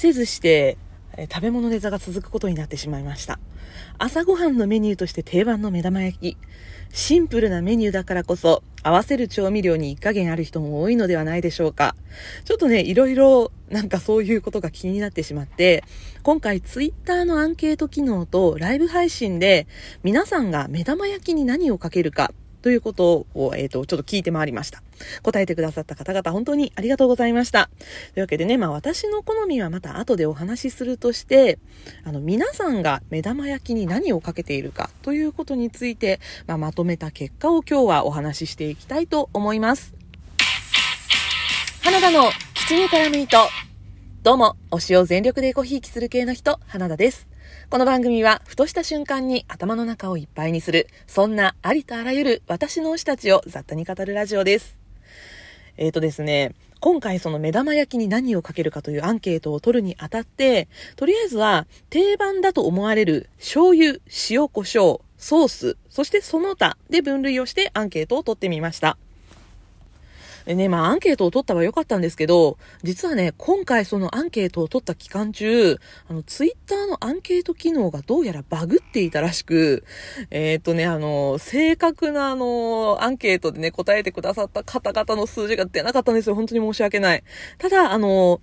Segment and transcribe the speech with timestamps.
[0.00, 0.78] せずして、
[1.18, 3.38] え食べ物ネタが続くことになってしまいました。
[3.98, 6.36] 朝ごはんのメニューとして定番の目玉焼き。
[6.90, 11.96] シンプルなメニューだからこそ、合わせる調味料に一加減ある人も多いのではないでしょうか。
[12.46, 15.84] ちょっとね、いろいろなんかそういうことが気になってしまって、
[16.22, 19.66] 今回ツイッターのアンケート機能とライブ配信で
[20.02, 22.32] 皆さんが目玉焼きに何をかけるか
[22.62, 24.82] ということを、えっ、ー、と、ちょっと聞いて回りました。
[25.22, 27.70] 答えてくださった方々、本当にありがとうございました。
[28.14, 31.58] というわけでね、まあ私の好みはまた後でお話しするとして、
[32.04, 39.94] あの、皆さんが目玉焼きに何をかけているかということについて、まあ、まとめた結果を今日はお話ししていきたいと思います。
[41.82, 43.38] 花田の口に絡む糸。
[44.22, 47.29] どうも、推しを全力でコひいきする系の人、花田です。
[47.70, 54.76] この番組は、ふとした瞬間に頭の中をいっぱいにする、そんなありとあらゆる私の推したちを雑多に語るラジオです。
[55.76, 68.98] えーとですね、今回その目玉焼きに何をかけるかというアンケートを取るにあたって、とりあえずは定番だと思われる醤油、塩胡椒、ソース、そしてその他で分類をしてアンケートを取ってみました。
[70.44, 79.84] でね、まあアンケートを取ったは良かったんですけど、実はね、今回そのアンケートを取った期間中、あの、ツイッターのアンケート機能がどうやらバグっていたらしく、
[80.30, 86.34] えっ、とね、あの、正確なあの、アンケートでね、答えてくださった方々の数字が出なかったんですよ。
[86.34, 87.24] 本当に申し訳ない。
[87.58, 88.40] ただ、あの、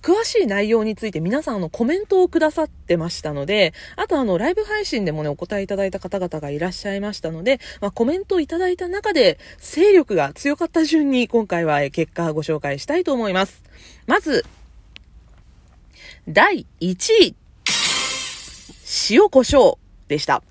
[0.00, 13.62] 詳しい内容について皆さんのコメントをくださってましたので、あとあの、ライブ配信でもね、お答えいただいた方々がいらっしゃいましたので、まあ、コメントをいただいた中で、勢力が強かった順に今回は結果をご紹介したいと思います。
[14.06, 14.46] まず、
[16.26, 17.36] 第1位、
[19.10, 19.76] 塩胡椒
[20.08, 20.42] でした。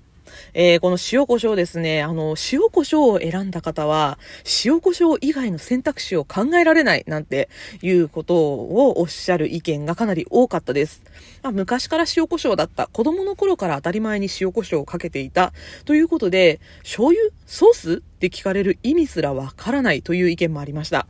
[0.54, 4.18] えー、この塩胡椒ですね、あの、塩胡椒を選んだ方は、
[4.64, 7.48] 塩胡椒以外の選択肢を考えられないなんて
[7.82, 11.02] いうことをおっしゃる意見がかなり多かったです。
[11.42, 15.52] まあ、昔から塩胡椒だった、子供の頃から当たり前に塩胡椒をかけていた
[15.84, 21.06] ということで、醤油ソースって聞かれる意味すらわからないという意見もありました。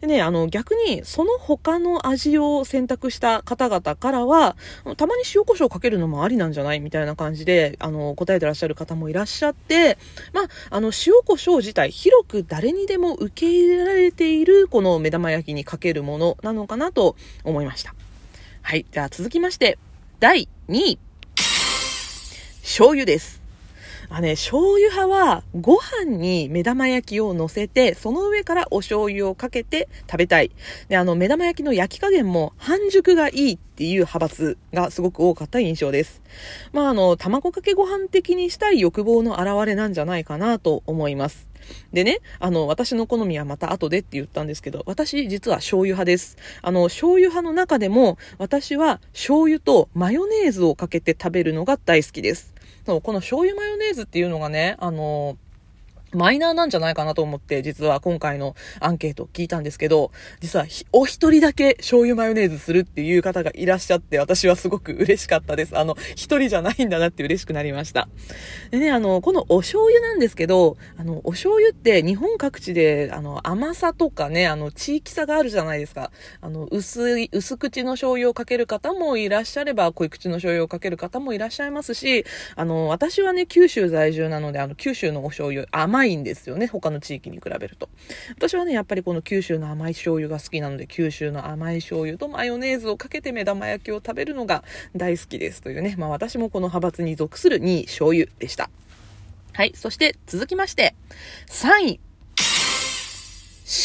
[0.00, 4.56] でね、あの、逆に、その他の味を選択した方々からは、
[4.96, 6.80] たまに塩コショウかけるのもありなんじゃない？
[6.80, 9.98] みたいな感じで、あの、答えてらっしゃる方もいらっしゃって、
[10.32, 17.94] まあ、あの、塩コショウ自体、広く誰にでも受け入れられている、この目玉焼きにかけるものなのかなと思いました。
[18.62, 18.84] はい。
[18.90, 19.78] じゃあ続きまして、
[20.20, 20.98] 第2位。
[22.62, 23.45] 醤油です。
[24.08, 30.50] あね、醤油派はご飯に目玉焼きを乗せて、その上からお醤油をかけて食べたい。
[30.88, 36.22] で、あの、目玉焼きの焼き加減も半熟がいいっていう派閥がすごく多かった印象です。
[36.72, 41.48] まあ、あの、卵かけご飯的にしたい欲望の表れなんじゃないかなと思います。
[41.92, 46.36] でね、あの、私の好みはまた後でって言ったんですけど、私実は醤油派です。
[46.62, 52.54] あの、醤油派の中でも、私は醤油とマヨネーズをかけて食べるのが大好きです。
[52.86, 55.36] そう、この醤油マヨネーズっていうのがね、あの
[56.12, 65.76] マイナーなんじゃないかなと思って、実は今回のアンケートを聞いたんですけど、実はお一人だけ醤油マヨネーズするっていう方がいらっしゃって、私はすごく嬉しかったです。
[65.76, 68.08] あの、一人じゃないんだなって嬉しくなりました。
[68.70, 76.10] でね、あの、このお醤油なんですけど、あの、お醤油って日本各地で、あの、甘さとかね、あの、地域差があるじゃないですか。
[76.40, 82.24] あの、薄い、薄口の醤油をかける方もいらっしゃれば、濃い口の醤油をかける方もいらっしゃいますし、
[82.54, 86.66] あの、私はね、九州在住なので、あの、九州のお醤油、甘いいんですよね。
[86.66, 87.88] 他の地域に比べると。
[88.30, 94.64] 私はね、やっぱりこの九州の甘い醤油が好きなので、九州の甘い醤油とマヨネーズをかけて目玉焼きを食べるのが
[94.94, 95.94] 大好きですというね。
[95.98, 98.70] まあ私もこの派閥に属する2位醤油でした。
[99.52, 99.72] はい。
[99.74, 100.94] そして続きまして、
[101.48, 102.00] 3位。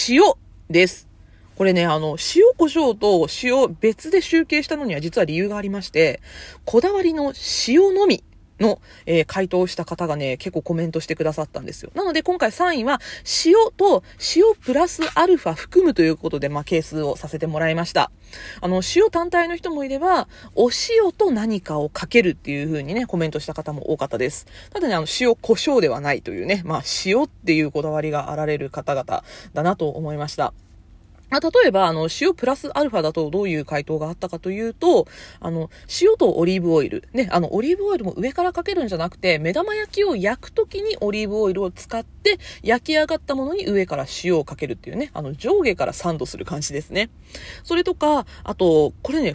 [0.09, 0.33] 塩
[0.69, 1.07] です。
[1.55, 6.19] これね、あの、塩胡椒と塩別で集計したのには実は理由がありまして、
[6.65, 7.33] こだわりの
[7.67, 8.23] 塩のみ
[8.61, 11.91] の、えー、回答した方がね、結構コメントしてくださったんですよ。
[11.95, 13.01] なので今回3位は、
[13.45, 14.03] 塩と
[14.35, 18.11] 塩プラスアルファ含むということで、まあ、係数をさせてもらいました。
[18.61, 24.45] あの、塩単体の人もいれば、お塩と何かをかけるっていう風にね、コメントした方も多かったです。
[24.71, 29.23] ただね、あの、塩胡椒ではないというね、まあ、塩っていうこだわりがあられる方々
[29.53, 30.53] だなと思いました。
[31.31, 35.07] あ、例えば、あの、塩プラスアルファだとどういう回答があったかというと、
[35.39, 35.69] あの、
[36.01, 37.07] 塩とオリーブオイル。
[37.13, 47.09] ね、あの、オリーブオイルも上からかけるんじゃなくて、目玉焼きを焼くときにオリーブオイルを使って、焼き上がったものに上から塩をかけるっていうね、あの、上下からサンドする感じですね。
[47.63, 49.33] それとか、あと、これね、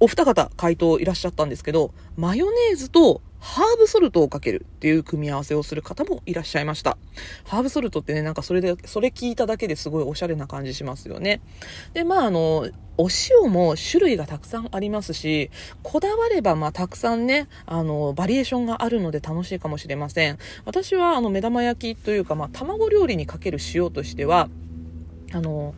[0.00, 6.98] お二方回答いらっしゃったんですけど、マヨネーズとハーブソルトをかけるっていう組み合わせをする方もいらっしゃいました。
[7.44, 11.40] ハーブソルトってね、なんかそれで、それ聞いただけですごいおしゃれな感じしますよね。
[11.94, 13.08] で、まああの、お
[13.44, 15.50] 塩も種類がたくさんありますし、
[15.84, 20.38] こだわればまあたくさんね、あの、バリエーションがあるので楽しいかもしれません。
[20.64, 24.48] 私はあの、目玉焼きというかまあ卵料理にかける塩としては、
[25.32, 25.74] あの、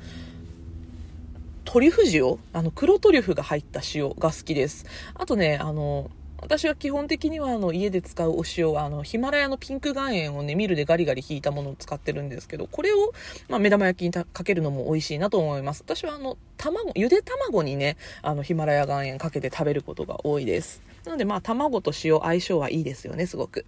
[1.67, 2.39] トリュフ塩？
[2.53, 4.87] あの、黒トリュフが入った塩が好きです。
[5.15, 6.11] あとね、あの、
[6.43, 13.13] 私は基本的にはあの家で使うお塩はあのヒマラヤのピンク岩塩をねミルでガリガリ引いたものを使ってるんですけどこれを、
[13.49, 15.83] まあ、目玉焼きにかけるのも美味しいなと思います。
[15.87, 20.83] 私はあの卵ゆで卵にねあのヒマラヤ岩塩かけて食べることが多いです。
[21.05, 23.65] なのでまあ卵と塩相性はいいですよねすごく。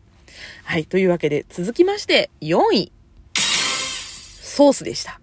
[0.65, 2.93] はいというわけで続きまして4位
[3.35, 5.22] ソースでした。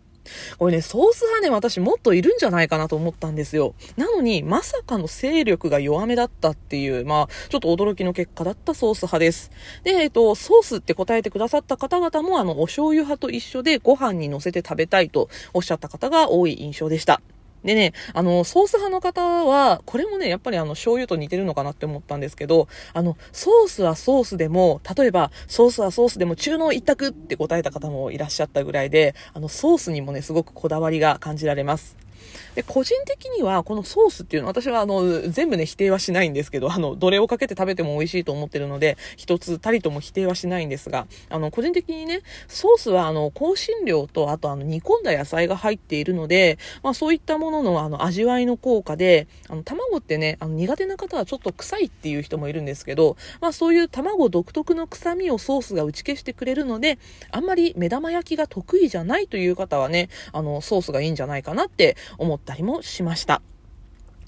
[0.58, 3.74] これね、ソース派ね、私もっといるんじゃないかなと思ったんですよ。
[3.98, 9.52] なのに、まさかの勢力が弱めだったっていう、まあ、ちょっと驚きの結果だったソース派です。
[9.84, 17.22] で、えっと、ソースって答えてくださった方々も、あの、お醤油派と一緒でご飯に乗せて食べたいとおっしゃった方が多い印象でした。
[17.64, 32.09] でね、あの、ソース派の方は、これもね、やっぱりあの、醤油と似てるのかなって思ったんですけど、あの、ソースはソースでも、例えば、ソースはソースでも中濃一択って答えた方もいらっしゃったぐらいで、あの、ソースにもね、すごくこだわりが感じられます。
[32.56, 57.00] で、個人的には、このソースっていうのは、私はあの、全部ね、否定はしないんですけど、あの、どれをかけて食べても美味しいと思ってるので、一つたりとも否定はしないんですが、あの、個人的にね、ソースはあの、香辛料と、あとあの、煮込んだ野菜が入っているので、まあそういったもののあの、味わいの効果で、あの、卵ってね、あの、苦手な方はちょっと臭いっていう人もいるんですけど、まあそういう卵独特の臭みをソースが打ち消してくれるので、
[57.32, 63.42] あんまり目玉焼きが得意じゃないという方はね、あの、ソースがいいんじゃないかなって思ったりもしました。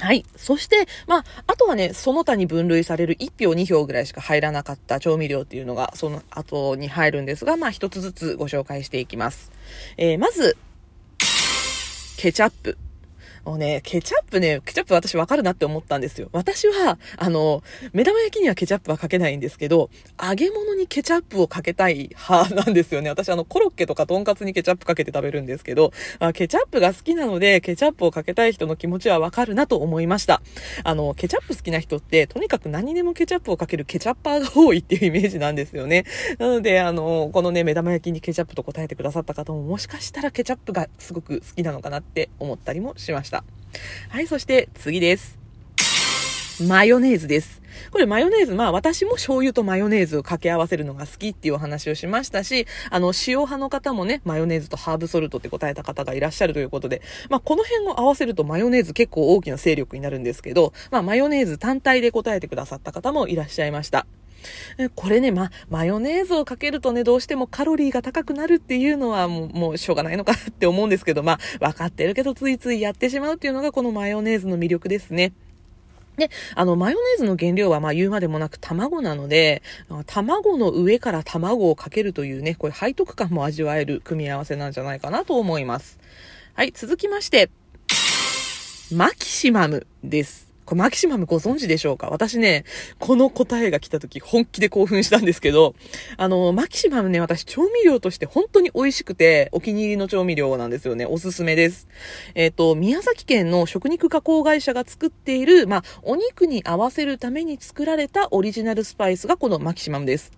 [0.02, 0.26] はい。
[0.36, 9.52] そして、まあ、あとはね、その他に分類される1票2票ぐらいしか入らなかった調味料っていうのが、その後に入るんですが、まあ、一つずつご紹介していきます。
[9.98, 10.58] えー、まず、
[12.18, 12.78] ケチャップ。
[13.46, 16.30] もうね、ケチャップね、ケチャップ私わかるなって思ったんですよ。
[16.32, 19.90] 私は、あの、目玉焼きにはケチャップはかけないんですけど、
[20.22, 23.10] 揚げ物にケチャップをかけたい派なんですよね。
[23.10, 30.42] 私あの、コロッケとかとんかつにケチャップかけて食べるんですけど、あケチャップが好きなので、ケチャップをかけたい人の気持ちはわかるなと思いました。
[30.84, 36.06] あの、ケチャップ好きな人って、とにかく何でもケチャップをかけるケチャッパーが多いっていうイメージなんですよね。
[36.38, 43.31] なので、あの、このね、目玉焼きにケチャップと答えてくださった方も、もしかしたらケチャップがすごく好きなのかなって思ったりもしました。
[44.10, 45.38] はい、そして次です。
[46.68, 47.62] マヨネーズです。
[47.92, 64.06] これマヨネーズ、まあ私も醤油とマヨネーズを掛け合わせるのが好きっていうお話をしましたし、あの、塩派の方もね、マヨネーズとハーブソルトって答えた方がいらっしゃるということで、まあこの辺を合わせるとマヨネーズ結構大きな勢力になるんですけど、まあマヨネーズ単体で答えてくださった方もいらっしゃいました。
[64.96, 75.34] これね、ま、マヨネーズをかけるとね、どうしてもカロリーが高くなるっていうのはもう、もうしょうがないのかなって思うんですけど、まあ、分かってるけどついついやってしまうっていうのがこのマヨネーズの魅力ですね。
[76.18, 79.64] で、あの、マヨネーズの原料は、まあ、言うまでもなく卵なので、
[80.06, 86.00] 卵の上から卵をかけるというね、これ背徳感も味わえる組み合わせなんじゃないかなと思います。
[86.54, 87.50] はい、続きまして、
[88.94, 90.51] マキシマムです。
[90.72, 92.08] これマキシマムご存知でしょうか？
[92.08, 92.64] 私ね、
[92.98, 95.76] この答えが来た時本気で興奮したんですけど、
[96.16, 101.06] あの、マキシマムね、私調味料として本当に美味しくてお気に入りの調味料なんですよね。
[101.06, 101.90] おすすめです。
[102.36, 110.32] えっ、ー、と、宮崎県の食肉加工会社が作っている、まあ、お肉に合わせるために作られたオリジナルスパイスがこのマキシマムです。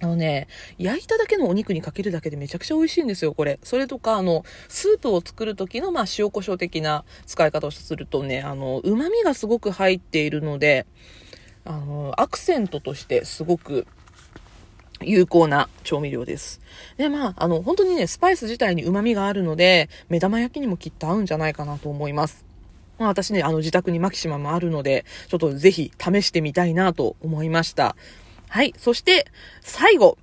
[0.00, 0.48] あのね、
[0.78, 3.58] 焼いただけのお肉にかけるだけでめちゃくちゃ美味しいんですよ、これ。
[3.62, 10.86] それとか、あの、スープを作る時の、まあ、塩胡椒的な使い方をするとね、あの、旨味がすごく入っているので、
[11.64, 13.86] あの、アクセントとしてすごく
[15.00, 16.60] 有効な調味料です。
[16.96, 22.44] で、まあ、あの、本当にね、スパイス自体に旨味があるので、目玉焼きにもきっと合うんじゃないかなと思います。
[22.98, 27.96] まあ、私ね、あの、自宅にマキシマもあるので、ちょっとぜひ試してみたいなと思いました。
[28.54, 28.72] はい。
[28.78, 29.26] そして、
[29.62, 30.16] 最後。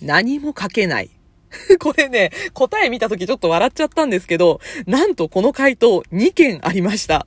[0.00, 1.10] 何も書けない。
[1.78, 7.26] これね、答え見た時ちょっと笑っちゃったんですけど、なんとこの回答2件ありました。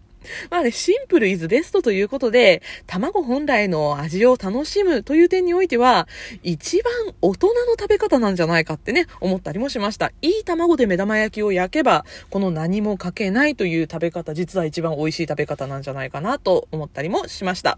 [0.49, 6.07] まあね、シンプルイズベストということで、卵本来の味を楽しむという点においては、
[6.43, 10.11] 一番大人の食べ方なんじゃないかってね、思ったりもしました。
[10.21, 17.77] いい卵で目玉焼きを焼けば、この何もかけないという食べ方、実は一番美味しい食べ方なんじゃないかなと思ったりもしました。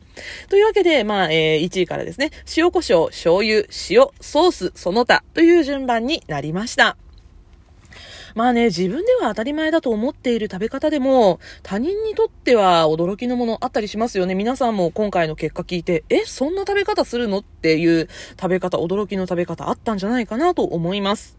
[0.50, 6.98] というわけで、まあ、えー、1位からですね、塩胡椒、醤油、塩、ソース、その他という順番になりました。
[8.36, 14.36] まあね、自分では当たり前だと思っている食べ方でも、他人にとっては驚きのものあったりしますよね。
[14.36, 18.08] 皆さんも今回の結果聞いて、え、そんな食べ方するのっていう
[18.40, 21.38] 食べ方、驚きの食べ方あったんじゃないかなと思います。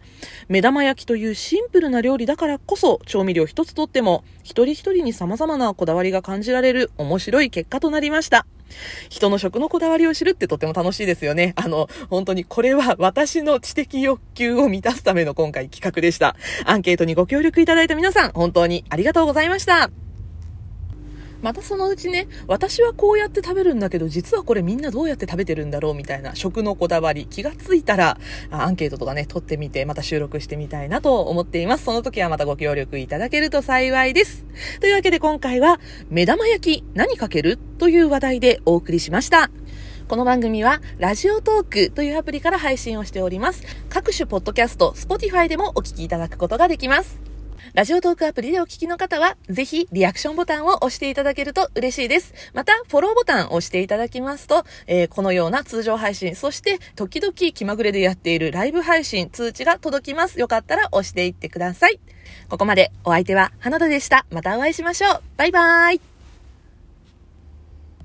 [0.49, 8.47] 目玉焼きというシンプルな料理だからこそ、調味料一つとっても、一人一人に様々なこだわりが感じられる面白い結果となりました。
[9.09, 11.53] 人の食のこだわりを知るってとっても楽しいですよね。
[11.57, 16.37] あの、本当にこれは私の知的欲求を満たすための今回企画でした。
[16.65, 20.10] アンケートにご協力いただいた皆さん、本当にありがとうございました。
[21.43, 28.19] またそのうちね、私はこうやって食べるんだけど、実はこれみんなどうやって食べてるんだろうみたいな食のこだわり、気がついたら、
[28.51, 31.85] アンケートとかね、取ってみて、また収録してみたいなと思っています。
[31.85, 34.45] その時はまたご協力いただけると幸いです。
[34.81, 39.51] というわけで今回は、目玉焼き何かけるという話題でお送りしました。
[40.09, 43.63] この番組は、ラジオトークというアプリから配信をしております。
[43.89, 47.40] 各種ポッドキャスト、スポティファイでもお聞きいただくことができます。
[47.75, 52.35] ラジオトークアプリでお聞きの方は、ぜひリアクションボタンを押していただけると嬉しいです。
[52.55, 60.41] また、フォローボタンを押していただきますと、えー、このような通常配信、そして時々気まぐれでやっているライブ配信通知が届きます。
[60.41, 62.01] よかったら押していってください。
[62.49, 64.27] ここまでお相手は花田でした。
[64.31, 65.23] またお会いしましょう。
[65.37, 66.10] バイバーイ。